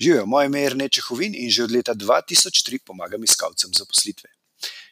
Živijo, 0.00 0.26
moje 0.26 0.46
ime 0.46 0.60
je 0.60 0.70
Rneče 0.70 1.00
Hovin 1.00 1.34
in 1.34 1.50
že 1.50 1.64
od 1.64 1.72
leta 1.72 1.94
2003 1.94 2.78
pomagam 2.84 3.24
iskalcem 3.24 3.70
zaposlitve. 3.72 4.28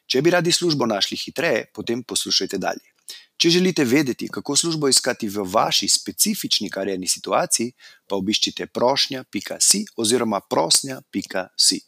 Če 0.07 0.23
bi 0.23 0.31
radi 0.31 0.53
službo 0.53 0.87
našli 0.87 1.17
hitreje, 1.17 1.67
potem 1.75 2.03
poslušajte 2.03 2.59
dalje. 2.59 2.89
Če 3.37 3.51
želite 3.51 3.85
vedeti, 3.85 4.29
kako 4.29 4.57
službo 4.57 4.89
iskati 4.89 5.29
v 5.29 5.45
vaši 5.45 5.89
specifični 5.89 6.71
karjerni 6.71 7.09
situaciji, 7.09 7.73
pa 8.09 8.17
obiščite 8.17 8.67
prošnja.si 8.67 9.85
oziroma 9.97 10.41
prosnja.si. 10.41 11.81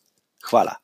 Hvala. 0.51 0.77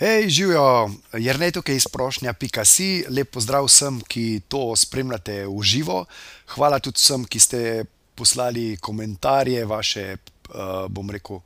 Hej, 0.00 0.28
živijo, 0.32 0.90
Jrnej 1.12 1.52
tukaj 1.52 1.76
iz 1.76 1.86
prošnja.si, 1.92 3.04
lep 3.12 3.36
pozdrav 3.36 3.68
vsem, 3.68 4.00
ki 4.00 4.40
to 4.48 4.72
spremljate 4.76 5.42
v 5.44 5.62
živo. 5.62 6.04
Hvala 6.56 6.80
tudi 6.80 6.96
vsem, 6.96 7.28
ki 7.28 7.40
ste 7.40 7.60
poslali 8.20 8.76
komentarje, 8.84 9.64
vaše, 9.64 10.04
uh, 10.52 10.84
bom 10.92 11.08
rekel, 11.10 11.40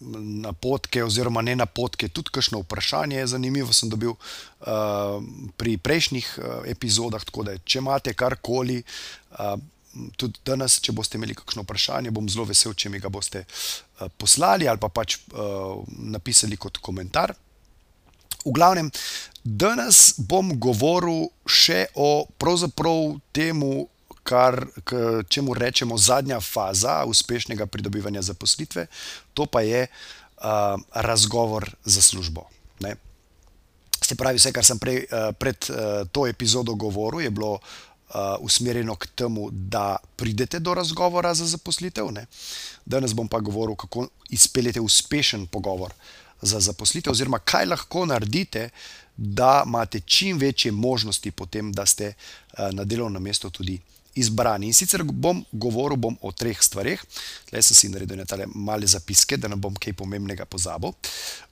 napotke, 0.00 1.04
oziroma 1.04 1.42
ne 1.42 1.56
napotke, 1.56 2.08
tudi 2.08 2.30
kakšno 2.32 2.60
vprašanje 2.64 3.16
je 3.16 3.26
zanimivo. 3.26 3.72
Sem 3.72 3.88
dobil 3.90 4.12
uh, 4.12 5.22
pri 5.56 5.76
prejšnjih 5.78 6.28
uh, 6.38 6.44
epizodah, 6.68 7.24
tako 7.24 7.46
da 7.48 7.56
če 7.58 7.80
imate 7.80 8.14
karkoli, 8.14 8.82
uh, 9.38 9.56
tudi 10.20 10.42
danes, 10.44 10.78
če 10.84 10.92
boste 10.92 11.16
imeli 11.16 11.36
kakšno 11.36 11.64
vprašanje, 11.64 12.12
bom 12.12 12.28
zelo 12.28 12.44
vesel, 12.44 12.74
če 12.76 12.92
mi 12.92 13.00
ga 13.00 13.08
boste 13.12 13.46
uh, 13.46 14.08
poslali 14.18 14.68
ali 14.68 14.80
pa 14.82 14.92
pač 14.92 15.18
uh, 15.32 15.80
napisali 15.88 16.60
kot 16.60 16.78
komentar. 16.84 17.34
V 18.46 18.52
glavnem, 18.54 18.92
danes 19.42 20.12
bom 20.22 20.52
govoril 20.60 21.32
še 21.48 21.86
o 21.98 22.28
pravzaprav 22.38 23.16
temu, 23.34 23.88
kar, 24.26 24.66
k 24.84 25.22
čemu 25.28 25.54
rečemo 25.54 25.98
zadnja 25.98 26.40
faza 26.42 27.04
uspešnega 27.06 27.66
pridobivanja 27.70 28.22
zaposlitve, 28.22 28.86
to 29.34 29.46
pa 29.46 29.62
je 29.62 29.86
uh, 29.86 30.80
razgovor 30.94 31.70
za 31.84 32.02
službo. 32.02 32.48
Ne? 32.80 32.96
Se 34.02 34.18
pravi, 34.18 34.38
vse, 34.38 34.52
kar 34.52 34.66
sem 34.66 34.82
prej, 34.82 35.06
uh, 35.06 35.30
pred 35.38 35.70
uh, 35.70 36.02
to 36.10 36.26
epizodo 36.26 36.74
govoril, 36.74 37.22
je 37.22 37.30
bilo 37.30 37.52
uh, 37.54 38.34
usmerjeno 38.42 38.96
k 38.98 39.06
temu, 39.14 39.48
da 39.50 39.96
pridete 40.16 40.58
do 40.58 40.74
razgovora 40.74 41.34
za 41.34 41.46
zaposlitev. 41.46 42.10
Ne? 42.12 42.26
Danes 42.84 43.14
bom 43.14 43.28
pa 43.28 43.40
govoril, 43.40 43.78
kako 43.78 44.08
izpeljete 44.30 44.80
uspešen 44.80 45.46
pogovor 45.46 45.94
za 46.42 46.60
zaposlitev, 46.60 47.14
oziroma 47.14 47.38
kaj 47.38 47.70
lahko 47.70 48.06
naredite, 48.06 48.70
da 49.16 49.62
imate 49.66 50.00
čim 50.00 50.38
večje 50.38 50.72
možnosti, 50.72 51.30
potem, 51.30 51.72
da 51.72 51.86
ste 51.86 52.12
uh, 52.12 52.68
na 52.74 52.84
delovnem 52.84 53.22
mestu 53.22 53.50
tudi 53.50 53.78
izbrani. 54.16 54.70
In 54.70 54.76
sicer 54.76 55.04
bom 55.04 55.42
govoril 55.52 56.00
bom 56.00 56.16
o 56.22 56.32
treh 56.32 56.58
stvarih, 56.62 57.02
le 57.52 57.62
sem 57.62 57.76
si 57.76 57.90
naredil 57.92 58.20
nekaj 58.22 58.46
male 58.54 58.88
zapiske, 58.88 59.36
da 59.36 59.48
ne 59.52 59.58
bom 59.60 59.76
kaj 59.76 59.96
pomembnega 59.98 60.48
pozabil. 60.48 60.94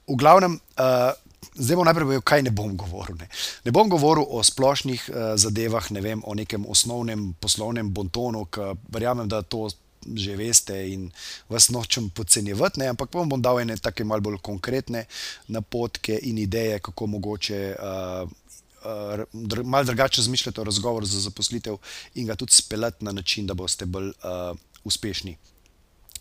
V 0.05 0.17
glavnem, 0.19 0.57
uh, 0.79 1.13
zdaj 1.55 1.79
bom 1.79 1.87
najprej 1.87 2.09
povedal, 2.09 2.27
kaj 2.33 2.45
ne 2.45 2.53
bom 2.55 2.75
govoril. 2.77 3.17
Ne, 3.21 3.29
ne 3.65 3.73
bom 3.75 3.89
govoril 3.89 4.27
o 4.27 4.43
splošnih 4.43 5.09
uh, 5.09 5.33
zadevah, 5.39 5.89
ne 5.95 6.03
vem, 6.05 6.21
o 6.25 6.35
nekem 6.35 6.67
osnovnem 6.69 7.33
poslovnem 7.39 7.89
bontonu, 7.93 8.45
ki 8.49 8.75
verjamem, 8.89 9.29
da 9.31 9.41
to. 9.41 9.67
Že 10.05 10.35
veste, 10.37 10.75
in 10.93 11.07
vas 11.49 11.71
nočem 11.73 12.11
podcenjevati, 12.13 12.83
ampak 12.85 13.09
vam 13.17 13.25
bom 13.25 13.41
dal 13.41 13.57
tako 13.81 14.05
malo 14.05 14.21
bolj 14.21 14.37
konkretne 14.37 15.07
napotke 15.49 16.19
in 16.29 16.37
ideje, 16.37 16.77
kako 16.77 17.07
mogoče 17.07 17.57
uh, 17.73 18.29
uh, 18.85 19.65
malo 19.65 19.83
drugače 19.83 20.21
razmišljati 20.21 20.61
o 20.61 20.63
razgovoru 20.63 21.05
za 21.05 21.19
zaposlitev 21.19 21.77
in 22.15 22.27
ga 22.27 22.35
tudi 22.35 22.53
speljati 22.53 23.05
na 23.05 23.11
način, 23.11 23.47
da 23.47 23.53
boste 23.53 23.85
bolj 23.85 24.07
uh, 24.07 24.57
uspešni. 24.83 25.37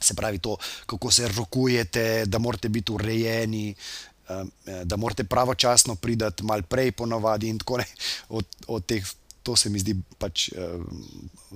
Se 0.01 0.15
pravi, 0.15 0.39
to, 0.39 0.57
kako 0.87 1.11
se 1.11 1.29
rokujete, 1.29 2.25
da 2.27 2.39
morate 2.39 2.69
biti 2.69 2.93
urejeni, 2.93 3.75
uh, 4.29 4.49
da 4.85 4.97
morate 4.97 5.25
pravočasno 5.25 5.95
priti, 5.95 6.43
malo 6.43 6.63
prej, 6.63 6.93
ponovadi 6.93 7.49
in 7.49 7.59
tako 7.59 7.79
naprej. 7.79 7.97
Od, 8.29 8.47
od 8.67 8.87
teh 8.87 9.05
to 9.45 9.57
se 9.57 9.71
mi 9.71 9.79
zdi 9.79 9.93
pač, 10.19 10.49
uh, 10.57 10.81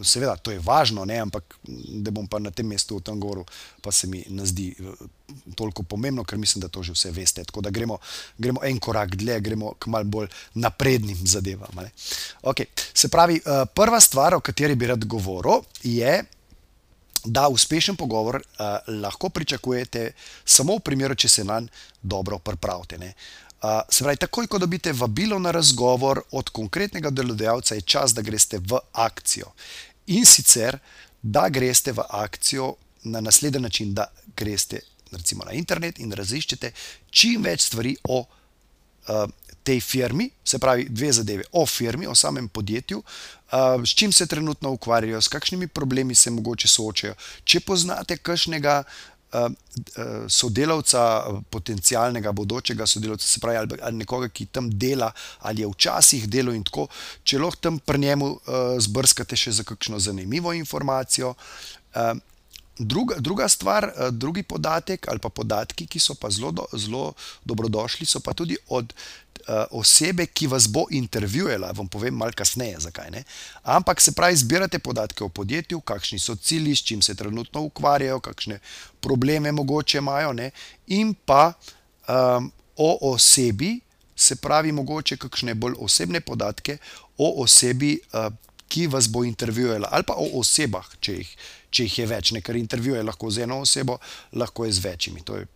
seveda, 0.05 0.37
to 0.37 0.53
je 0.53 0.61
važno, 0.63 1.07
ne, 1.09 1.17
ampak 1.25 1.57
da 2.05 2.13
bom 2.15 2.29
pa 2.29 2.41
na 2.43 2.53
tem 2.53 2.69
mestu 2.69 2.99
v 2.99 3.07
tem 3.09 3.19
govoru, 3.21 3.47
pa 3.83 3.93
se 3.93 4.07
mi 4.07 4.21
ne 4.29 4.47
zdi 4.47 4.69
uh, 4.77 4.93
toliko 5.57 5.83
pomembno, 5.89 6.25
ker 6.29 6.39
mislim, 6.39 6.63
da 6.65 6.71
to 6.73 6.85
že 6.85 6.95
vse 6.97 7.13
veste. 7.17 7.45
Tako 7.49 7.65
da 7.65 7.73
gremo, 7.75 7.99
gremo 8.39 8.63
en 8.65 8.79
korak 8.79 9.17
dlje, 9.17 9.41
gremo 9.41 9.75
k 9.81 9.91
mal 9.93 10.05
bolj 10.05 10.29
naprednim 10.55 11.19
zadevam. 11.25 11.83
Okay. 12.43 12.69
Se 12.95 13.09
pravi, 13.09 13.41
uh, 13.41 13.65
prva 13.75 14.01
stvar, 14.01 14.37
o 14.37 14.45
kateri 14.45 14.77
bi 14.77 14.93
rad 14.93 15.05
govoril, 15.05 15.65
je. 15.83 16.21
Da, 17.25 17.49
uspešen 17.51 17.97
pogovor 17.99 18.39
uh, 18.39 18.77
lahko 19.03 19.29
pričakujete 19.29 20.13
samo 20.47 20.77
v 20.79 20.85
primeru, 20.87 21.17
če 21.19 21.29
se 21.29 21.45
na 21.45 21.59
njega 21.61 21.73
dobro 22.03 22.39
pripravite. 22.39 22.97
Uh, 22.97 23.48
se 23.91 24.05
pravi, 24.05 24.17
takoj, 24.17 24.47
ko 24.47 24.59
dobite 24.59 24.93
vabilo 24.93 25.39
na 25.39 25.51
razgovor 25.51 26.21
od 26.31 26.49
konkretnega 26.49 27.11
delodajalca, 27.11 27.75
je 27.75 27.81
čas, 27.81 28.15
da 28.15 28.23
greste 28.23 28.59
v 28.59 28.79
akcijo. 28.93 29.53
In 30.07 30.27
sicer, 30.27 30.79
da 31.23 31.49
greste 31.49 31.93
v 31.93 32.05
akcijo 32.09 32.75
na 33.05 33.21
naslednji 33.21 33.61
način, 33.61 33.95
da 33.95 34.07
greste 34.37 34.81
recimo, 35.13 35.45
na 35.45 35.53
internet 35.53 35.99
in 35.99 36.13
raziščete 36.13 36.73
čim 37.11 37.43
več 37.43 37.69
stvari 37.69 37.95
o 38.09 38.21
uh, 38.21 39.25
tej 39.63 39.81
firmi, 39.85 40.31
se 40.45 40.59
pravi, 40.59 40.87
dve 40.89 41.13
zadeve 41.13 41.45
o 41.53 41.67
firmi, 41.67 42.07
o 42.07 42.15
samem 42.15 42.49
podjetju. 42.49 43.03
Uh, 43.03 43.85
s 43.85 43.95
čim 43.97 44.13
se 44.13 44.27
trenutno 44.27 44.71
ukvarjajo, 44.71 45.21
s 45.21 45.29
kakšnimi 45.29 45.69
problemi 45.69 46.15
se 46.15 46.31
mogoče 46.31 46.69
soočajo. 46.69 47.15
Če 47.45 47.61
poznate 47.61 48.17
kakšnega 48.17 48.83
sodelavca, 50.29 51.03
potencialnega, 51.51 52.33
bodočega 52.33 52.87
sodelavca, 52.87 53.27
se 53.27 53.41
pravi, 53.41 53.57
ali, 53.57 53.81
ali 53.83 53.97
nekoga, 53.97 54.29
ki 54.29 54.47
tam 54.47 54.71
dela, 54.71 55.13
ali 55.41 55.63
je 55.63 55.69
včasih 55.69 56.29
delo 56.29 56.55
in 56.57 56.65
tako, 56.65 56.89
če 57.25 57.39
lahko 57.39 57.61
tam 57.69 57.79
pri 57.79 57.99
njemu 58.07 58.31
uh, 58.33 58.41
zbrskate 58.81 59.37
še 59.37 59.59
za 59.61 59.69
kakšno 59.69 60.01
zanimivo 60.01 60.53
informacijo. 60.57 61.35
Uh, 61.95 62.17
Druga, 62.79 63.17
druga 63.19 63.49
stvar, 63.51 63.91
drugi 64.15 64.45
podatek 64.47 65.09
ali 65.11 65.19
pa 65.19 65.33
podatki, 65.35 65.89
ki 65.91 65.99
so 65.99 66.15
pa 66.15 66.29
zelo, 66.31 66.53
do, 66.55 66.67
zelo 66.79 67.09
dobrodošli, 67.43 68.07
so 68.07 68.21
pa 68.23 68.31
tudi 68.39 68.55
od 68.71 68.95
osebe, 69.71 70.27
ki 70.27 70.47
vas 70.47 70.69
bo 70.69 70.85
intervjuvala. 70.91 71.73
Vam 71.77 71.89
povem 71.89 72.15
malo 72.15 72.33
kasneje, 72.37 72.81
zakaj 72.81 73.11
ne. 73.11 73.23
Ampak 73.63 74.01
se 74.01 74.13
pravi, 74.13 74.37
zbirate 74.37 74.79
podatke 74.79 75.25
o 75.25 75.29
podjetju, 75.29 75.81
kakšni 75.81 76.19
so 76.19 76.37
cilji, 76.37 76.77
s 76.77 76.85
čim 76.85 77.03
se 77.03 77.15
trenutno 77.15 77.63
ukvarjajo, 77.63 78.21
kakšne 78.21 78.59
probleme 79.01 79.53
mogoče 79.53 79.99
imajo, 79.99 80.33
ne? 80.33 80.51
in 80.87 81.15
pa 81.15 81.53
um, 82.09 82.53
o 82.77 83.13
osebi, 83.13 83.81
se 84.17 84.37
pravi, 84.37 84.73
mogoče 84.73 85.17
kakšne 85.17 85.55
bolj 85.55 85.75
osebne 85.79 86.21
podatke 86.21 86.79
o 87.19 87.43
osebi, 87.43 87.99
uh, 88.13 88.33
ki 88.69 88.87
vas 88.87 89.09
bo 89.09 89.25
intervjuvala, 89.25 89.89
ali 89.91 90.05
pa 90.05 90.15
o 90.21 90.27
osebah, 90.41 90.89
če 91.01 91.13
jih, 91.13 91.29
če 91.71 91.85
jih 91.87 91.99
je 91.99 92.07
več. 92.07 92.33
Ne? 92.37 92.43
Ker 92.45 92.57
intervjuje 92.57 93.03
lahko 93.03 93.31
z 93.33 93.47
eno 93.47 93.63
osebo, 93.65 93.97
lahko 94.33 94.67
je 94.67 94.73
z 94.77 94.85
večjimi. 94.85 95.25
To 95.25 95.39
je 95.41 95.47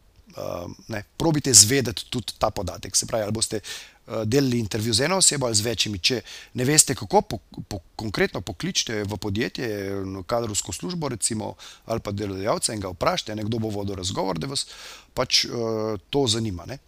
ne, 0.88 1.03
probite 1.16 1.53
zvedeti 1.54 2.06
tudi 2.10 2.34
ta 2.38 2.50
podatek. 2.50 2.97
Se 2.97 3.06
pravi, 3.06 3.25
ali 3.25 3.32
boste 3.32 3.60
uh, 3.60 4.22
delali 4.25 4.59
intervju 4.59 4.94
z 4.94 5.00
eno 5.00 5.16
osebo 5.16 5.47
ali 5.47 5.54
z 5.54 5.60
večjimi. 5.60 5.98
Če 5.98 6.20
ne 6.54 6.65
veste, 6.65 6.94
kako 6.94 7.22
po, 7.22 7.38
po, 7.69 7.81
konkretno 7.97 8.41
pokličete 8.41 9.03
v 9.04 9.16
podjetje, 9.16 9.69
v 10.04 10.25
kadrovsko 10.26 10.72
službo, 10.72 11.09
recimo, 11.09 11.54
ali 11.87 12.00
pa 12.00 12.12
delodajalca 12.12 12.75
in 12.75 12.81
ga 12.81 12.93
vprašate, 12.93 13.37
kdo 13.43 13.59
bo 13.59 13.69
vodil 13.69 13.98
razgovor, 14.00 14.38
da 14.38 14.50
vas 14.50 14.66
pač 15.15 15.44
uh, 15.44 15.98
to 16.10 16.26
zanima. 16.26 16.66
Ne. 16.66 16.78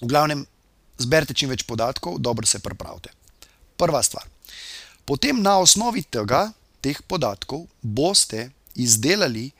V 0.00 0.10
glavnem, 0.10 0.46
zberite 0.98 1.34
čim 1.34 1.50
več 1.50 1.66
podatkov, 1.66 2.18
dobro 2.18 2.46
se 2.46 2.62
pripravite. 2.62 3.10
Prva 3.76 4.02
stvar. 4.02 4.28
Potem 5.04 5.42
na 5.42 5.58
osnovi 5.60 6.02
tega, 6.02 6.52
teh 6.80 7.00
podatkov, 7.08 7.66
boste 7.82 8.50
izdelali 8.74 9.50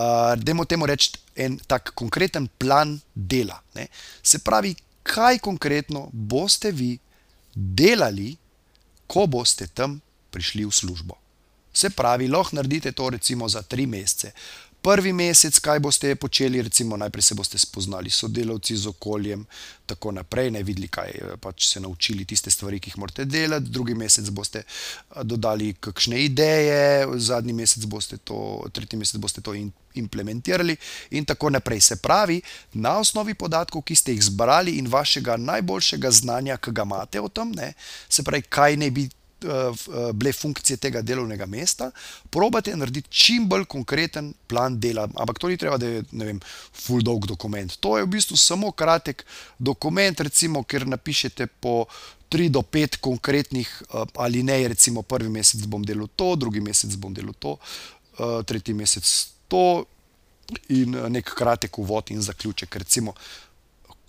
uh, 0.00 0.34
da 0.36 0.64
temu 0.64 0.86
reči, 0.86 1.12
en 1.36 1.58
tak 1.66 1.92
konkreten 1.94 2.48
plan 2.58 2.98
dela. 3.14 3.60
Ne? 3.74 3.86
Se 4.22 4.38
pravi, 4.38 4.74
kaj 5.02 5.38
konkretno 5.38 6.08
boste 6.12 6.72
vi 6.72 6.98
delali, 7.54 8.36
ko 9.06 9.26
boste 9.26 9.66
tam 9.66 10.00
prišli 10.30 10.64
v 10.64 10.72
službo. 10.72 11.16
Se 11.72 11.90
pravi, 11.90 12.28
lahko 12.28 12.56
naredite 12.56 12.92
to 12.92 13.10
recimo 13.10 13.48
za 13.48 13.62
tri 13.62 13.86
mesece 13.86 14.32
prvi 14.82 15.12
mesec, 15.12 15.58
kaj 15.58 15.78
boste 15.78 16.14
počeli, 16.16 16.62
recimo 16.62 16.96
najprej 16.96 17.22
se 17.22 17.34
boste 17.34 17.58
spoznali 17.58 18.10
s 18.10 18.22
sodelavci, 18.22 18.76
z 18.76 18.86
okoljem, 18.86 19.44
tako 19.86 20.12
naprej, 20.12 20.50
ne 20.50 20.62
videli, 20.62 20.88
kaj 20.88 21.10
eh, 21.10 21.36
pač 21.40 21.66
se 21.66 21.80
naučili, 21.80 22.24
tiste 22.24 22.50
stvari, 22.50 22.80
ki 22.80 22.90
jih 22.90 22.98
morate 22.98 23.24
delati, 23.24 23.70
drugi 23.70 23.94
mesec 23.94 24.30
boste 24.30 24.62
eh, 24.62 25.22
dodali 25.22 25.74
kakšne 25.80 26.24
ideje, 26.24 27.06
zadnji 27.16 27.52
mesec 27.52 27.84
boste 27.84 28.16
to, 28.16 28.64
tretji 28.72 28.98
mesec 28.98 29.20
boste 29.20 29.40
to 29.40 29.54
in, 29.54 29.72
implementirali 29.94 30.76
in 31.10 31.24
tako 31.24 31.50
naprej. 31.50 31.80
Se 31.80 31.96
pravi, 31.96 32.40
na 32.72 32.98
osnovi 32.98 33.34
podatkov, 33.34 33.82
ki 33.82 33.94
ste 33.94 34.16
jih 34.16 34.24
zbrali 34.24 34.78
in 34.78 34.88
vašega 34.88 35.36
najboljšega 35.36 36.10
znanja, 36.10 36.56
ki 36.56 36.72
ga 36.72 36.88
imate 36.88 37.20
o 37.20 37.28
tem, 37.28 37.52
ne, 37.56 37.72
se 38.08 38.22
pravi, 38.22 38.42
kaj 38.48 38.76
ne 38.76 38.90
bi 38.90 39.08
bile 40.12 40.32
funkcije 40.32 40.76
tega 40.76 41.02
delovnega 41.02 41.46
mesta, 41.46 41.90
probate 42.30 42.76
narediti 42.76 43.10
čim 43.10 43.48
bolj 43.48 43.64
konkreten 43.64 44.32
plan 44.46 44.80
dela. 44.80 45.08
Ampak 45.14 45.38
to 45.38 45.48
ni 45.48 45.56
treba, 45.56 45.78
da 45.78 45.86
je 45.86 46.04
vem, 46.12 46.40
full 46.72 47.02
dolg 47.02 47.26
dokument. 47.26 47.76
To 47.80 47.98
je 47.98 48.04
v 48.04 48.12
bistvu 48.16 48.36
samo 48.36 48.72
kratek 48.72 49.24
dokument, 49.58 50.20
recimo, 50.20 50.64
ker 50.64 50.86
napišete 50.86 51.46
po. 51.60 51.84
Tri 52.30 52.44
do 52.46 52.60
pet 52.62 53.00
konkretnih 53.02 53.66
uh, 53.90 54.04
ali 54.22 54.44
ne, 54.46 54.68
recimo 54.70 55.02
prvi 55.02 55.26
mesec 55.26 55.64
bom 55.66 55.82
delal 55.82 56.06
to, 56.14 56.36
drugi 56.38 56.60
mesec 56.62 56.94
bom 56.94 57.10
delal 57.10 57.34
to, 57.34 57.56
tretji 58.46 58.74
mesec 58.74 59.08
to, 59.50 59.82
in 60.68 60.94
nek 61.10 61.32
kratek 61.34 61.78
uvod 61.78 62.10
in 62.10 62.22
zaključek. 62.22 62.76
Recimo, 62.76 63.14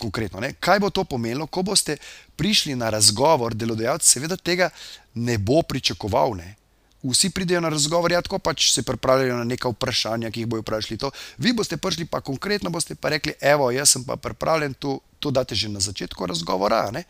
konkretno. 0.01 0.41
Ne? 0.41 0.55
Kaj 0.59 0.81
bo 0.81 0.89
to 0.89 1.05
pomenilo, 1.05 1.45
ko 1.47 1.63
boste 1.65 1.97
prišli 2.39 2.75
na 2.75 2.89
razgovor, 2.89 3.53
delodajalec 3.53 4.07
seveda 4.07 4.37
tega 4.37 4.71
ne 5.13 5.37
bo 5.37 5.61
pričakoval. 5.61 6.35
Ne? 6.39 6.55
Vsi 7.01 7.31
pridejo 7.33 7.61
na 7.61 7.69
razgovor, 7.73 8.13
ja, 8.13 8.21
tako 8.21 8.37
pač 8.39 8.71
se 8.73 8.83
pripravljajo 8.85 9.37
na 9.39 9.45
neka 9.49 9.69
vprašanja, 9.73 10.29
ki 10.29 10.43
jih 10.43 10.49
bojo 10.49 10.65
vprašali. 10.65 10.99
To. 11.01 11.09
Vi 11.41 11.53
boste 11.53 11.77
prišli 11.77 12.05
pa 12.05 12.21
konkretno, 12.21 12.69
boste 12.69 12.95
pa 12.95 13.09
rekli, 13.13 13.33
evo, 13.41 13.71
jaz 13.73 13.95
sem 13.95 14.05
pa 14.05 14.17
pripravljen, 14.21 14.77
to, 14.77 14.99
to 15.19 15.31
date 15.33 15.57
že 15.57 15.69
na 15.69 15.81
začetku 15.81 16.29
razgovora. 16.29 16.89
Ne? 16.93 17.05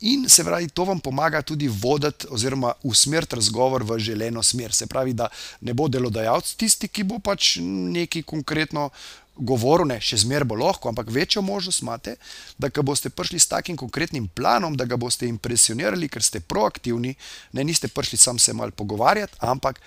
In 0.00 0.28
se 0.28 0.44
pravi, 0.44 0.68
to 0.68 0.84
vam 0.88 1.00
pomaga 1.00 1.42
tudi 1.42 1.68
voditi 1.68 2.26
oziroma 2.30 2.72
usmeriti 2.82 3.36
razgovor 3.36 3.82
v 3.84 3.98
želeno 3.98 4.42
smer. 4.42 4.72
Se 4.72 4.86
pravi, 4.86 5.12
da 5.12 5.28
ne 5.60 5.74
bo 5.74 5.88
delodajalec 5.88 6.54
tisti, 6.56 6.88
ki 6.88 7.04
bo 7.04 7.18
pač 7.18 7.58
nekaj 7.60 8.22
konkretno 8.22 8.88
govoril, 9.36 9.88
ne, 9.88 9.98
še 10.00 10.22
zmeraj 10.24 10.48
bo 10.48 10.56
lahko, 10.60 10.88
ampak 10.88 11.10
večjo 11.12 11.42
možnost 11.42 11.82
imate, 11.82 12.16
da 12.58 12.70
boste 12.82 13.10
prišli 13.10 13.38
s 13.40 13.48
takim 13.48 13.76
konkretnim 13.76 14.28
planom, 14.28 14.76
da 14.76 14.84
ga 14.84 14.96
boste 15.00 15.28
impresionirali, 15.28 16.08
ker 16.08 16.22
ste 16.22 16.40
proaktivni, 16.40 17.14
ne 17.52 17.64
niste 17.64 17.88
prišli 17.88 18.18
sam 18.18 18.38
se 18.38 18.52
mal 18.52 18.70
pogovarjati, 18.70 19.36
ampak 19.40 19.80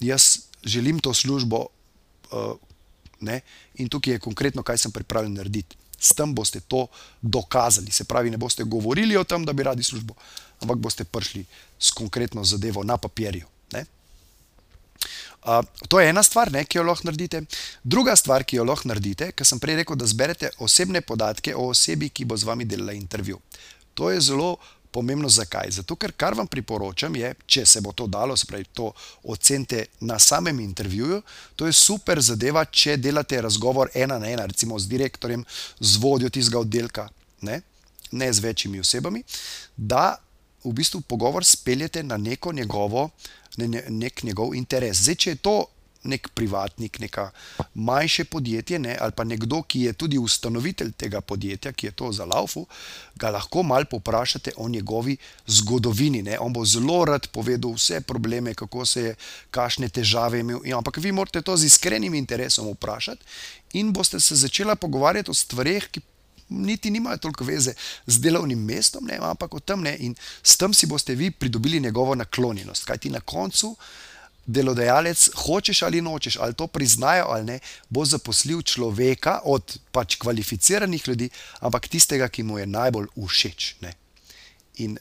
jaz 0.00 0.48
želim 0.64 1.00
to 1.00 1.14
službo 1.14 1.66
uh, 1.66 2.56
ne, 3.20 3.40
in 3.74 3.88
tukaj 3.88 4.16
je 4.16 4.24
konkretno, 4.24 4.62
kaj 4.62 4.78
sem 4.78 4.92
pripravljen 4.92 5.34
narediti. 5.40 5.76
S 5.98 6.14
tem 6.14 6.34
boste 6.34 6.60
to 6.60 6.86
dokazali. 7.22 7.90
Se 7.90 8.04
pravi, 8.04 8.30
ne 8.30 8.38
boste 8.38 8.64
govorili 8.64 9.16
o 9.16 9.24
tem, 9.24 9.44
da 9.44 9.52
bi 9.52 9.66
radi 9.66 9.82
službo, 9.82 10.14
ampak 10.62 10.78
boste 10.78 11.04
prišli 11.04 11.44
s 11.78 11.90
konkretno 11.90 12.44
zadevo 12.44 12.84
na 12.84 12.96
papirju. 12.96 13.46
Uh, 15.38 15.62
to 15.88 16.00
je 16.00 16.08
ena 16.10 16.22
stvar, 16.22 16.50
ne, 16.52 16.64
ki 16.66 16.80
jo 16.80 16.84
lahko 16.84 17.06
naredite. 17.06 17.44
Druga 17.84 18.16
stvar, 18.18 18.42
ki 18.44 18.58
jo 18.58 18.64
lahko 18.66 18.90
naredite, 18.90 19.30
ker 19.32 19.46
sem 19.46 19.60
prej 19.62 19.78
rekel, 19.80 19.96
da 19.96 20.06
zberete 20.10 20.50
osebne 20.58 21.00
podatke 21.00 21.54
o 21.54 21.68
osebi, 21.70 22.10
ki 22.10 22.26
bo 22.26 22.36
z 22.36 22.48
vami 22.48 22.66
delala 22.68 22.92
intervju. 22.92 23.38
To 23.94 24.10
je 24.10 24.20
zelo 24.20 24.56
pomembno. 24.92 25.28
Zakaj? 25.28 25.70
Zato, 25.70 25.96
ker 25.96 26.12
kar 26.16 26.34
vam 26.34 26.46
priporočam, 26.46 27.16
je, 27.16 27.34
če 27.46 27.66
se 27.66 27.80
bo 27.80 27.92
to 27.92 28.06
dalo, 28.06 28.36
spravi 28.36 28.64
to 28.72 28.92
ocenite 29.22 29.86
na 30.00 30.18
samem 30.18 30.60
intervjuju. 30.60 31.22
To 31.56 31.66
je 31.66 31.72
super 31.72 32.20
zadeva, 32.20 32.64
če 32.64 32.96
delate 32.96 33.40
razgovor 33.42 33.90
ena 33.94 34.18
na 34.18 34.30
ena, 34.30 34.46
recimo 34.46 34.78
z 34.78 34.88
direktorjem, 34.88 35.44
z 35.80 35.96
vodjo 36.02 36.30
tistega 36.30 36.62
oddelka, 36.62 37.08
ne, 37.40 37.60
ne 38.10 38.32
z 38.32 38.44
večjimi 38.44 38.80
osebami, 38.80 39.22
da 39.76 40.16
v 40.64 40.72
bistvu 40.72 41.00
pogovor 41.00 41.44
speljete 41.44 42.02
na 42.02 42.16
neko 42.16 42.52
njegovo 42.52 43.10
ne, 43.56 43.82
nek 43.88 44.22
njegov 44.22 44.54
interes. 44.54 45.02
Zdaj, 45.02 45.14
če 45.14 45.30
je 45.30 45.42
to 45.42 45.56
nek 46.08 46.28
privatnik, 46.34 46.98
neka 46.98 47.30
manjše 47.74 48.24
podjetje, 48.24 48.78
ne, 48.78 48.96
ali 49.00 49.12
pa 49.12 49.24
nekdo, 49.24 49.62
ki 49.62 49.82
je 49.88 49.92
tudi 49.92 50.18
ustanovitelj 50.18 50.92
tega 50.96 51.20
podjetja, 51.20 51.72
ki 51.72 51.86
je 51.86 51.92
to 51.92 52.12
za 52.12 52.24
laufu, 52.24 52.66
ga 53.16 53.30
lahko 53.30 53.62
malo 53.62 53.84
poprašate 53.90 54.52
o 54.56 54.68
njegovi 54.68 55.16
zgodovini. 55.46 56.22
Ne. 56.22 56.38
On 56.38 56.52
bo 56.52 56.64
zelo 56.64 57.04
rad 57.04 57.28
povedal 57.32 57.76
vse 57.76 58.00
probleme, 58.00 58.54
kako 58.54 58.86
se 58.86 59.02
je, 59.02 59.14
kakšne 59.50 59.88
težave 59.88 60.40
imel. 60.40 60.60
Ja, 60.64 60.78
ampak 60.78 60.96
vi 60.96 61.12
morate 61.12 61.42
to 61.42 61.56
z 61.56 61.68
iskrenim 61.68 62.14
interesom 62.14 62.70
vprašati 62.72 63.24
in 63.72 63.92
boste 63.92 64.20
se 64.20 64.36
začela 64.36 64.76
pogovarjati 64.76 65.30
o 65.30 65.34
stvarih, 65.34 65.88
ki 65.92 66.00
niti 66.48 66.90
nimajo 66.90 67.16
toliko 67.16 67.44
veze 67.44 67.74
z 68.06 68.20
delovnim 68.20 68.64
mestom, 68.64 69.04
ne, 69.04 69.18
ampak 69.20 69.54
o 69.54 69.60
tem 69.60 69.82
ne. 69.82 69.96
In 70.00 70.14
s 70.42 70.56
tem 70.56 70.74
si 70.74 70.86
boste 70.86 71.14
vi 71.14 71.30
pridobili 71.30 71.80
njegovo 71.80 72.14
naklonjenost. 72.14 72.84
Kaj 72.84 72.98
ti 72.98 73.10
na 73.10 73.20
koncu, 73.20 73.76
delodajalec, 74.48 75.28
hočeš 75.44 75.82
ali 75.84 76.00
nočeš, 76.00 76.38
ali 76.40 76.56
to 76.56 76.66
priznajo 76.66 77.28
ali 77.28 77.44
ne, 77.44 77.58
bo 77.88 78.04
zaposlil 78.04 78.62
človeka 78.64 79.40
od 79.44 79.76
pač 79.92 80.16
kvalificiranih 80.16 81.08
ljudi, 81.08 81.28
ampak 81.60 81.88
tistega, 81.88 82.28
ki 82.32 82.42
mu 82.48 82.58
je 82.58 82.66
najbolj 82.66 83.12
všeč. 83.16 83.74
Ne. 83.84 83.92
In 84.84 84.96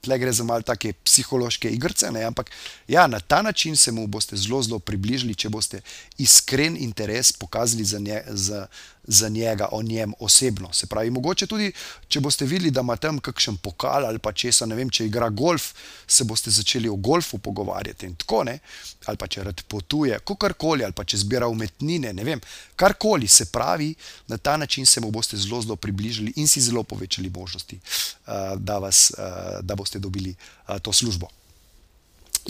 tle 0.00 0.18
gre 0.18 0.32
za 0.32 0.44
malo 0.44 0.62
take 0.62 0.92
psihološke 0.92 1.70
igrice, 1.70 2.10
ne? 2.10 2.24
ampak 2.24 2.50
ja, 2.88 3.06
na 3.06 3.20
ta 3.20 3.42
način 3.42 3.76
se 3.76 3.92
mu 3.92 4.06
boste 4.06 4.36
zelo, 4.36 4.62
zelo 4.62 4.78
približili, 4.78 5.34
če 5.34 5.48
boste 5.48 5.80
iskren 6.18 6.76
interes 6.80 7.32
pokazali 7.32 7.84
za, 7.84 7.98
nje, 7.98 8.22
za, 8.28 8.66
za 9.08 9.28
njega, 9.28 9.68
o 9.72 9.82
njem 9.82 10.12
osebno. 10.20 10.72
Se 10.72 10.86
pravi, 10.86 11.10
mogoče 11.10 11.46
tudi, 11.46 11.72
če 12.08 12.20
boste 12.20 12.44
videli, 12.44 12.70
da 12.70 12.80
ima 12.80 12.96
tam 12.96 13.18
kakšen 13.18 13.56
pokal 13.56 14.06
ali 14.06 14.18
pa 14.18 14.32
česa, 14.32 14.66
ne 14.66 14.76
vem, 14.76 14.90
če 14.90 15.06
igra 15.06 15.28
golf, 15.28 15.72
se 16.06 16.24
boste 16.24 16.50
začeli 16.50 16.88
o 16.88 16.96
golfu 16.96 17.38
pogovarjati 17.38 18.06
in 18.06 18.14
tako 18.14 18.44
ne, 18.44 18.58
ali 19.06 19.16
pa 19.16 19.26
če 19.26 19.44
rad 19.48 19.62
potuje, 19.68 20.18
kakorkoli, 20.24 20.84
ali 20.84 20.92
pa 20.92 21.04
če 21.04 21.22
zbira 21.24 21.48
umetnine, 21.48 22.12
ne 22.12 22.24
vem, 22.24 22.40
karkoli 22.76 23.28
se 23.28 23.48
pravi, 23.52 23.94
na 24.28 24.36
ta 24.36 24.56
način 24.56 24.86
se 24.86 25.00
mu 25.00 25.10
boste 25.10 25.36
zelo, 25.36 25.62
zelo 25.62 25.76
približili 25.76 26.32
in 26.36 26.48
si 26.48 26.60
zelo 26.60 26.82
povečali 26.82 27.30
možnosti, 27.34 27.80
uh, 27.80 28.58
da, 28.60 28.78
vas, 28.78 29.08
uh, 29.16 29.60
da 29.64 29.74
dobili 29.96 30.36
uh, 30.36 30.76
to 30.84 30.92
službo. 30.92 31.32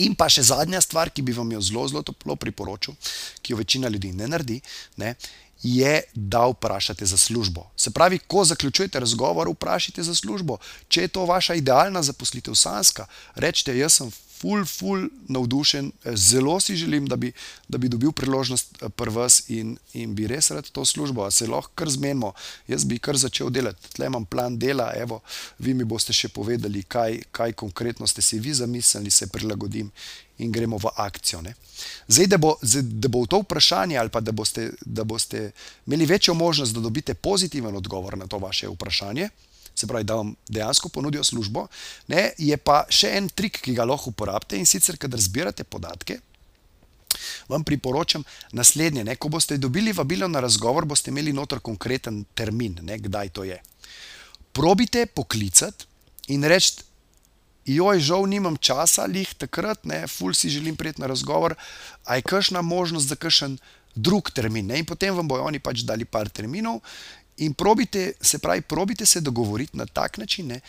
In 0.03 0.15
pa 0.19 0.27
še 0.27 0.43
zadnja 0.51 0.83
stvar, 0.83 1.07
ki 1.07 1.23
bi 1.23 1.31
vam 1.35 1.47
jo 1.55 1.63
zelo, 1.63 1.87
zelo 1.87 2.03
toplo 2.03 2.35
priporočil, 2.35 2.99
ki 3.39 3.55
jo 3.55 3.59
večina 3.63 3.87
ljudi 3.87 4.11
ne 4.11 4.27
naredi, 4.27 4.59
ne, 4.99 5.15
je, 5.63 6.03
da 6.13 6.45
vprašate 6.51 7.07
za 7.07 7.17
službo. 7.17 7.65
Se 7.75 7.91
pravi, 7.91 8.19
ko 8.19 8.45
zaključujete 8.47 8.99
razgovor, 8.99 9.49
vprašajte 9.55 10.03
za 10.03 10.15
službo. 10.15 10.57
Če 10.87 11.01
je 11.01 11.07
to 11.07 11.25
vaša 11.27 11.55
idealna 11.59 12.03
zaposlitev, 12.03 12.55
sanska, 12.55 13.07
rečete, 13.35 13.75
jaz 13.77 13.99
sem 13.99 14.11
ful, 14.41 14.65
ful 14.65 15.09
navdušen, 15.27 15.91
zelo 16.15 16.59
si 16.59 16.75
želim, 16.75 17.07
da 17.07 17.15
bi, 17.15 17.31
da 17.67 17.77
bi 17.77 17.89
dobil 17.89 18.11
priložnost 18.11 18.81
eh, 18.81 18.89
pri 18.89 19.11
vas 19.11 19.41
in, 19.49 19.77
in 19.93 20.15
bi 20.15 20.27
res 20.27 20.51
rad 20.51 20.69
to 20.71 20.85
službo, 20.85 21.31
se 21.31 21.47
lahko 21.47 21.71
kar 21.75 21.89
zmenimo. 21.89 22.33
Jaz 22.67 22.85
bi 22.85 22.99
kar 22.99 23.17
začel 23.17 23.49
delati, 23.49 23.91
tle 23.95 24.07
imam 24.07 24.25
plan 24.25 24.57
dela, 24.57 24.91
evo, 24.95 25.21
vi 25.59 25.73
mi 25.73 25.83
boste 25.83 26.13
še 26.13 26.29
povedali, 26.29 26.83
kaj, 26.83 27.19
kaj 27.31 27.53
konkretno 27.53 28.07
ste 28.07 28.21
si 28.21 28.39
vi 28.39 28.53
zamislili, 28.53 29.11
se 29.11 29.27
prilagodim 29.27 29.91
in 30.39 30.51
gremo 30.51 30.77
v 30.77 30.91
akcijo. 30.95 31.41
Ne. 31.41 31.53
Zdaj, 32.07 32.27
da 32.27 32.37
bo, 32.37 32.55
da 32.81 33.07
bo 33.07 33.25
to 33.27 33.41
vprašanje 33.43 33.97
ali 33.97 34.09
pa 34.09 34.21
da 34.23 34.31
boste, 34.31 34.71
da 34.85 35.03
boste 35.03 35.51
imeli 35.87 36.05
večjo 36.05 36.33
možnost, 36.33 36.73
da 36.73 36.79
dobite 36.79 37.13
pozitiven 37.13 37.75
odgovor 37.75 38.17
na 38.17 38.27
to 38.27 38.37
vaše 38.37 38.67
vprašanje 38.67 39.29
se 39.79 39.87
pravi, 39.87 40.03
da 40.03 40.19
vam 40.19 40.33
dejansko 40.47 40.89
ponudijo 40.89 41.23
službo. 41.23 41.67
Ne, 42.07 42.31
je 42.37 42.57
pa 42.57 42.83
še 42.89 43.13
en 43.17 43.29
trik, 43.29 43.61
ki 43.63 43.75
ga 43.77 43.87
lahko 43.87 44.11
uporabite 44.13 44.59
in 44.59 44.67
sicer, 44.69 44.97
kadar 44.99 45.21
zbirate 45.23 45.63
podatke. 45.63 46.19
Vam 47.49 47.63
priporočam 47.65 48.23
naslednje. 48.53 49.03
Ne, 49.07 49.15
ko 49.15 49.31
boste 49.33 49.57
dobili 49.57 49.93
vabilo 49.95 50.27
na 50.27 50.43
razgovor, 50.43 50.85
boste 50.85 51.11
imeli 51.13 51.33
notor 51.33 51.63
konkreten 51.63 52.23
termin, 52.35 52.77
ne, 52.85 52.99
kdaj 52.99 53.33
to 53.33 53.47
je. 53.47 53.57
Probite 54.53 55.05
poklicati 55.05 55.87
in 56.33 56.43
reči, 56.43 56.83
joj, 57.69 57.99
žal, 58.01 58.25
nimam 58.29 58.57
časa, 58.57 59.05
lih 59.09 59.29
takrat, 59.37 59.85
ne, 59.85 60.05
ful 60.07 60.33
si 60.33 60.49
želim 60.49 60.75
priti 60.75 61.01
na 61.01 61.07
razgovor, 61.07 61.55
a 62.05 62.17
je 62.17 62.25
kakšna 62.25 62.61
možnost 62.61 63.09
za 63.09 63.15
kakšen 63.15 63.57
drug 63.95 64.31
termin. 64.31 64.67
Ne, 64.67 64.79
in 64.79 64.85
potem 64.85 65.15
vam 65.15 65.27
bojo 65.27 65.45
oni 65.49 65.59
pač 65.59 65.83
dali 65.85 66.05
par 66.05 66.29
terminov 66.29 66.81
In 67.39 67.53
probite, 67.53 68.13
se 68.21 68.39
pravi, 68.39 68.61
probite 68.61 69.05
se 69.05 69.21
dogovoriti 69.21 69.77
na 69.77 69.85
tak 69.85 70.17
način, 70.17 70.47
ne, 70.47 70.59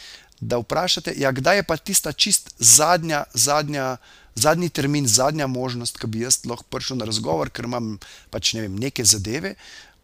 da 0.40 0.58
vprašate, 0.58 1.14
ja, 1.16 1.32
kdaj 1.32 1.56
je 1.56 1.62
pa 1.62 1.76
tista 1.76 2.12
čist 2.12 2.54
zadnja, 2.58 3.24
zadnja, 3.34 3.96
zadnji 4.34 4.68
termin, 4.68 5.06
zadnja 5.06 5.46
možnost, 5.46 5.98
ki 5.98 6.06
bi 6.06 6.22
jaz 6.24 6.40
lahko 6.46 6.64
prišel 6.70 6.96
na 6.96 7.04
razgovor, 7.04 7.50
ker 7.50 7.68
imam 7.68 7.98
pač 8.30 8.54
ne 8.54 8.64
vem, 8.64 8.78
neke 8.78 9.04
zadeve, 9.04 9.54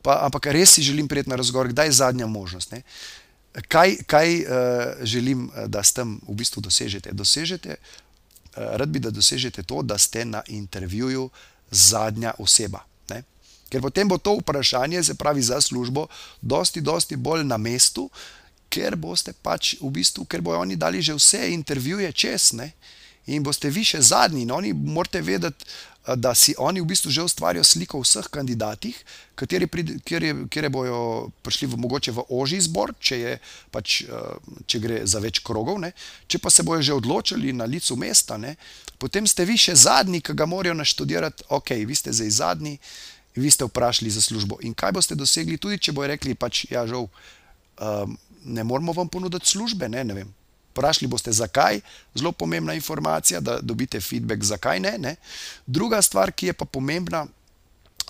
pa, 0.02 0.20
ampak 0.26 0.50
res 0.52 0.76
si 0.76 0.82
želim 0.82 1.08
prijeti 1.08 1.30
na 1.30 1.38
razgovor, 1.40 1.72
kdaj 1.72 1.86
je 1.86 1.98
zadnja 2.02 2.26
možnost. 2.26 2.72
Ne. 2.72 2.82
Kaj, 3.68 3.96
kaj 4.06 4.40
uh, 4.40 4.48
želim, 5.02 5.48
eh, 5.54 5.68
da 5.68 5.82
s 5.82 5.96
tem 5.96 6.18
v 6.28 6.34
bistvu 6.36 6.60
dosežete? 6.60 7.12
dosežete 7.12 7.76
uh, 7.78 8.76
rad 8.76 8.88
bi, 8.88 9.00
da 9.00 9.10
dosežete 9.10 9.62
to, 9.62 9.82
da 9.82 9.98
ste 9.98 10.24
na 10.24 10.42
intervjuju 10.46 11.30
zadnja 11.70 12.34
oseba. 12.38 12.84
Ker 13.70 13.82
potem 13.82 14.08
bo 14.08 14.18
to 14.18 14.36
vprašanje, 14.40 15.02
se 15.02 15.14
pravi 15.14 15.42
za 15.42 15.60
službo, 15.60 16.06
dosti, 16.40 16.80
dosti 16.80 17.16
bolj 17.16 17.44
na 17.44 17.56
mestu, 17.56 18.10
ker 18.70 18.96
boste 18.96 19.32
pač 19.42 19.74
v 19.80 19.90
bistvu, 19.90 20.26
ker 20.26 20.42
bojo 20.42 20.62
oni 20.62 20.76
dali 20.76 21.02
že 21.02 21.14
vse 21.14 21.50
intervjuje 21.54 22.12
čez, 22.12 22.52
ne? 22.52 22.72
in 23.26 23.42
boste 23.42 23.70
vi 23.70 23.82
še 23.82 24.00
zadnji. 24.06 24.44
In 24.46 24.54
oni 24.54 24.72
morate 24.72 25.18
vedeti, 25.18 25.66
da 26.14 26.34
si 26.38 26.54
oni 26.58 26.80
v 26.80 26.86
bistvu 26.86 27.10
že 27.10 27.22
ustvarijo 27.26 27.64
sliko 27.64 27.98
o 27.98 28.04
vseh 28.06 28.28
kandidatih, 28.30 28.94
kateri, 29.34 29.66
kateri, 29.66 30.30
kateri 30.46 30.68
bojo 30.70 31.30
prišli 31.42 31.66
v, 31.66 31.78
mogoče 31.82 32.14
v 32.14 32.24
ožji 32.30 32.60
izbor, 32.62 32.94
če, 33.00 33.18
je, 33.18 33.32
pač, 33.74 34.04
če 34.70 34.78
gre 34.78 35.00
za 35.02 35.18
več 35.18 35.42
krogov. 35.42 35.80
Ne. 35.82 35.90
Če 36.30 36.38
pa 36.38 36.52
se 36.54 36.62
bojo 36.62 36.82
že 36.82 36.94
odločili 36.94 37.50
na 37.50 37.66
licu 37.66 37.98
mesta, 37.98 38.38
ne, 38.38 38.54
potem 39.02 39.26
ste 39.26 39.44
vi 39.44 39.58
še 39.58 39.74
zadnji, 39.74 40.22
ki 40.22 40.38
ga 40.38 40.46
morajo 40.46 40.78
naštudirati, 40.78 41.50
ok, 41.50 41.74
vi 41.82 41.98
ste 41.98 42.14
zdaj 42.14 42.30
zadnji, 42.38 42.78
vi 43.36 43.50
ste 43.50 43.64
vprašali 43.64 44.10
za 44.10 44.22
službo. 44.22 44.58
In 44.60 44.74
kaj 44.74 44.92
boste 44.92 45.14
dosegli, 45.14 45.58
tudi 45.58 45.78
če 45.78 45.92
bojo 45.92 46.08
rekli, 46.08 46.34
pač, 46.34 46.64
ja, 46.70 46.86
žal, 46.86 47.06
um, 47.80 48.16
ne 48.44 48.64
moramo 48.64 48.92
vam 48.92 49.08
ponuditi 49.08 49.48
službe, 49.48 49.88
ne, 49.88 50.04
ne 50.04 50.14
vem. 50.14 50.34
Vprašali 50.72 51.08
boste, 51.08 51.32
zakaj, 51.32 51.80
zelo 52.14 52.32
pomembna 52.32 52.74
informacija, 52.74 53.40
da 53.40 53.58
dobite 53.60 54.00
feedback, 54.00 54.44
zakaj 54.44 54.80
ne. 54.80 54.98
ne. 54.98 55.16
Druga 55.66 56.02
stvar, 56.02 56.32
ki 56.32 56.52
je 56.52 56.52
pa 56.52 56.64
pomembna, 56.64 57.26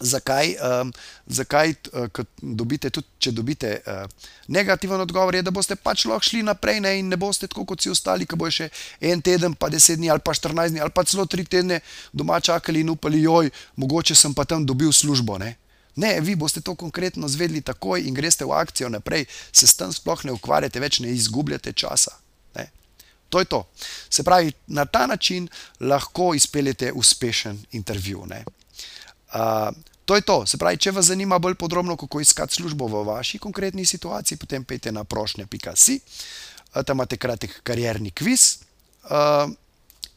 zakaj, 0.01 0.55
um, 0.61 0.93
zakaj 1.27 1.75
uh, 1.93 2.25
dobite, 2.43 2.91
tudi 2.91 3.07
če 3.19 3.33
dobite 3.33 3.71
uh, 3.81 4.05
negativen 4.49 5.01
odgovor, 5.01 5.35
je, 5.35 5.43
da 5.47 5.55
boste 5.55 5.77
pač 5.77 6.05
lahko 6.05 6.29
šli 6.29 6.43
naprej 6.47 6.81
ne, 6.85 6.97
in 7.01 7.09
ne 7.09 7.17
boste 7.17 7.49
tako 7.49 7.65
kot 7.65 7.81
vsi 7.81 7.95
ostali, 7.95 8.27
ki 8.29 8.37
bo 8.37 8.51
še 8.51 8.69
en 9.01 9.23
teden, 9.23 9.55
pa 9.55 9.71
deset 9.73 10.01
dni, 10.01 10.11
ali 10.13 10.25
pa 10.25 10.35
štirinajst 10.37 10.77
dni, 10.77 10.83
ali 10.85 10.95
pa 10.95 11.07
celo 11.09 11.27
tri 11.27 11.45
tedne 11.45 11.81
doma 12.13 12.41
čakali 12.41 12.85
in 12.85 12.93
upali, 12.93 13.23
joj, 13.25 13.51
mogoče 13.77 14.15
sem 14.15 14.35
pa 14.35 14.45
tam 14.45 14.67
dobil 14.67 14.93
službo. 14.93 15.39
Ne. 15.43 15.57
Ne, 15.97 16.19
vi 16.21 16.37
boste 16.37 16.61
to 16.61 16.75
konkretno 16.77 17.29
zvedli 17.29 17.63
takoj 17.65 18.05
in 18.05 18.15
greste 18.15 18.45
v 18.45 18.53
akcijo 18.53 18.93
naprej, 18.93 19.25
se 19.49 19.65
s 19.67 19.79
tem 19.81 19.93
sploh 19.93 20.29
ne 20.29 20.37
ukvarjate 20.37 20.81
več, 20.81 21.01
ne 21.01 21.15
izgubljate 21.17 21.73
časa. 21.73 22.19
To 23.29 23.39
je 23.39 23.45
to. 23.45 23.69
Se 24.11 24.23
pravi, 24.23 24.53
na 24.67 24.85
ta 24.85 25.07
način 25.07 25.49
lahko 25.81 26.35
izpeljete 26.35 26.93
uspešen 26.93 27.59
intervju. 27.73 28.19
Uh, 28.19 28.31
to 30.07 30.15
je 30.15 30.21
to. 30.21 30.47
Se 30.47 30.59
pravi, 30.59 30.79
če 30.79 30.95
vas 30.95 31.11
zanima 31.11 31.39
bolj 31.43 31.57
podrobno, 31.59 31.97
kako 31.97 32.21
iskati 32.21 32.55
službo 32.55 32.87
v 32.87 33.03
vaši 33.09 33.39
konkretni 33.43 33.85
situaciji, 33.85 34.39
potem 34.39 34.65
pejte 34.65 34.93
na 34.93 35.05
prošnja.si, 35.05 35.99
uh, 35.99 36.83
tam 36.83 36.97
imate 36.97 37.17
kratek 37.17 37.61
karjerni 37.63 38.11
kviz. 38.11 38.63
Uh, 39.11 39.51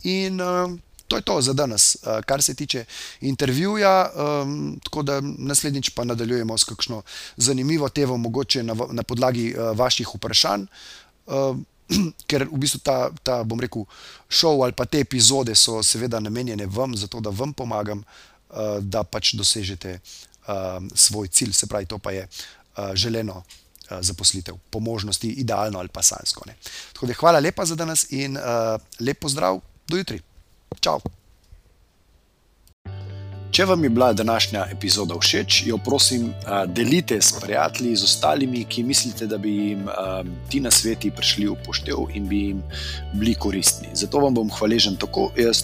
in 0.04 0.42
uh, 0.42 0.70
to 1.08 1.18
je 1.18 1.26
to 1.26 1.42
za 1.42 1.54
danes, 1.54 1.96
uh, 1.96 2.22
kar 2.26 2.44
se 2.44 2.54
tiče 2.54 2.86
intervjuja. 3.22 4.12
Um, 4.14 4.80
tako 4.84 5.04
da 5.04 5.22
naslednjič 5.22 5.90
pa 5.90 6.04
nadaljujemo 6.04 6.58
s 6.58 6.64
kakšno 6.64 7.02
zanimivo 7.38 7.90
temo, 7.90 8.18
mogoče 8.18 8.64
na, 8.64 8.76
na 8.92 9.04
podlagi 9.04 9.56
uh, 9.56 9.74
vaših 9.78 10.16
vprašanj. 10.16 10.70
Uh, 11.26 11.58
ker 12.30 12.46
v 12.46 12.58
bistvu 12.62 12.80
ta, 12.86 13.10
ta, 13.26 13.42
bom 13.44 13.58
rekel, 13.58 13.88
šov 14.30 14.62
ali 14.62 14.78
pa 14.78 14.86
te 14.86 15.00
epizode 15.02 15.56
so 15.58 15.82
seveda 15.84 16.20
namenjene 16.22 16.68
vam, 16.70 16.94
zato 16.94 17.18
da 17.20 17.34
vam 17.34 17.54
pomagam, 17.54 18.04
uh, 18.06 18.30
da 18.82 19.04
pač 19.04 19.34
dosežete 19.34 20.00
uh, 20.00 20.82
svoj 20.96 21.28
cilj, 21.28 21.54
se 21.54 21.68
pravi, 21.68 21.86
to 21.86 21.98
pa 21.98 22.12
je 22.12 22.26
uh, 22.26 22.92
želeno 22.94 23.44
uh, 23.44 23.98
zaposlitev, 24.02 24.58
po 24.70 24.80
možnosti 24.80 25.28
idealno 25.28 25.80
ali 25.80 25.88
pa 25.88 26.02
sansko. 26.02 26.46
Da 27.02 27.14
hvala 27.14 27.40
lepa 27.40 27.66
za 27.66 27.76
danes 27.76 28.12
in 28.12 28.38
uh, 28.38 28.82
lep 29.00 29.20
pozdrav, 29.20 29.62
do 29.88 29.98
jutri. 29.98 30.22
Čau! 30.80 31.00
Če 33.50 33.66
vam 33.66 33.84
je 33.84 33.90
bila 33.90 34.14
današnja 34.14 34.68
epizoda 34.72 35.16
všeč, 35.18 35.64
jo 35.66 35.78
prosim, 35.82 36.28
delite 36.68 37.18
s 37.22 37.34
prijatelji, 37.42 37.96
z 37.98 38.04
ostalimi, 38.06 38.62
ki 38.70 38.84
mislite, 38.84 39.26
da 39.28 39.38
bi 39.42 39.50
jim 39.50 39.88
ti 40.50 40.62
na 40.62 40.72
sveti 40.72 41.10
prišli 41.12 41.48
v 41.50 41.56
poštev 41.66 42.14
in 42.14 42.28
bi 42.30 42.44
jim 42.44 42.62
bili 43.14 43.34
koristni. 43.36 43.90
Zato 43.94 44.22
vam 44.22 44.38
bom 44.38 44.52
hvaležen 44.54 44.96
tako 45.02 45.32
jaz, 45.38 45.64